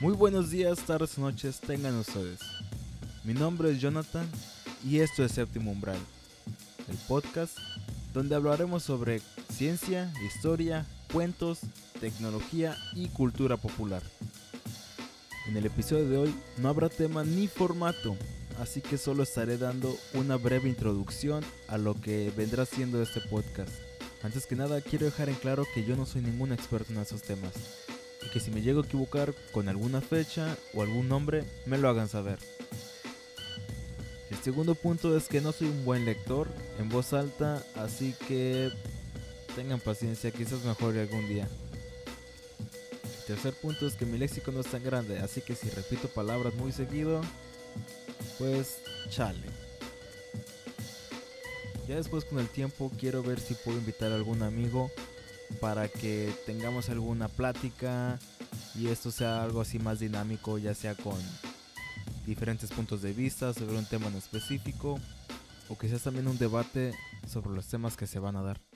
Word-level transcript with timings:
Muy 0.00 0.14
buenos 0.14 0.50
días, 0.50 0.78
tardes 0.78 1.18
noches 1.18 1.60
tengan 1.60 1.94
ustedes. 1.96 2.40
Mi 3.22 3.34
nombre 3.34 3.70
es 3.70 3.82
Jonathan 3.82 4.26
y 4.82 5.00
esto 5.00 5.22
es 5.22 5.32
Séptimo 5.32 5.72
Umbral, 5.72 5.98
el 6.88 6.96
podcast 7.06 7.58
donde 8.14 8.34
hablaremos 8.34 8.82
sobre 8.82 9.20
ciencia, 9.50 10.10
historia, 10.26 10.86
cuentos, 11.12 11.58
tecnología 12.00 12.78
y 12.94 13.08
cultura 13.08 13.58
popular. 13.58 14.02
En 15.46 15.58
el 15.58 15.66
episodio 15.66 16.08
de 16.08 16.16
hoy 16.16 16.34
no 16.56 16.70
habrá 16.70 16.88
tema 16.88 17.22
ni 17.22 17.46
formato, 17.46 18.16
así 18.58 18.80
que 18.80 18.96
solo 18.96 19.22
estaré 19.22 19.58
dando 19.58 19.94
una 20.14 20.36
breve 20.36 20.70
introducción 20.70 21.44
a 21.68 21.76
lo 21.76 21.94
que 22.00 22.32
vendrá 22.34 22.64
siendo 22.64 23.02
este 23.02 23.20
podcast. 23.20 23.72
Antes 24.22 24.46
que 24.46 24.56
nada 24.56 24.80
quiero 24.80 25.04
dejar 25.04 25.28
en 25.28 25.34
claro 25.34 25.66
que 25.74 25.84
yo 25.84 25.94
no 25.94 26.06
soy 26.06 26.22
ningún 26.22 26.52
experto 26.52 26.90
en 26.90 27.00
esos 27.00 27.20
temas 27.20 27.52
y 28.24 28.30
que 28.30 28.40
si 28.40 28.50
me 28.50 28.62
llego 28.62 28.80
a 28.80 28.84
equivocar 28.84 29.34
con 29.52 29.68
alguna 29.68 30.00
fecha 30.00 30.56
o 30.74 30.82
algún 30.82 31.08
nombre 31.08 31.44
me 31.66 31.78
lo 31.78 31.88
hagan 31.88 32.08
saber. 32.08 32.38
El 34.30 34.38
segundo 34.38 34.74
punto 34.74 35.16
es 35.16 35.28
que 35.28 35.40
no 35.40 35.52
soy 35.52 35.68
un 35.68 35.84
buen 35.84 36.04
lector 36.04 36.48
en 36.78 36.88
voz 36.88 37.12
alta, 37.12 37.62
así 37.74 38.14
que 38.28 38.70
tengan 39.56 39.80
paciencia, 39.80 40.30
quizás 40.30 40.64
mejore 40.64 41.00
algún 41.00 41.28
día. 41.28 41.48
El 43.20 43.24
tercer 43.26 43.54
punto 43.54 43.86
es 43.86 43.94
que 43.94 44.06
mi 44.06 44.18
léxico 44.18 44.52
no 44.52 44.60
es 44.60 44.66
tan 44.66 44.82
grande, 44.82 45.18
así 45.18 45.40
que 45.40 45.54
si 45.54 45.68
repito 45.70 46.08
palabras 46.08 46.54
muy 46.54 46.72
seguido, 46.72 47.20
pues 48.38 48.78
chale. 49.08 49.46
Ya 51.88 51.96
después 51.96 52.24
con 52.24 52.38
el 52.38 52.48
tiempo 52.48 52.90
quiero 53.00 53.22
ver 53.22 53.40
si 53.40 53.54
puedo 53.54 53.78
invitar 53.78 54.12
a 54.12 54.14
algún 54.14 54.44
amigo 54.44 54.92
para 55.60 55.88
que 55.88 56.32
tengamos 56.46 56.88
alguna 56.88 57.28
plática 57.28 58.18
y 58.74 58.88
esto 58.88 59.10
sea 59.10 59.42
algo 59.42 59.60
así 59.60 59.78
más 59.78 59.98
dinámico, 59.98 60.58
ya 60.58 60.74
sea 60.74 60.94
con 60.94 61.18
diferentes 62.26 62.70
puntos 62.70 63.02
de 63.02 63.12
vista 63.12 63.52
sobre 63.52 63.76
un 63.76 63.86
tema 63.86 64.08
en 64.08 64.16
específico 64.16 64.98
o 65.68 65.78
quizás 65.78 66.02
también 66.02 66.28
un 66.28 66.38
debate 66.38 66.94
sobre 67.26 67.50
los 67.50 67.66
temas 67.66 67.96
que 67.96 68.06
se 68.06 68.18
van 68.18 68.36
a 68.36 68.42
dar. 68.42 68.69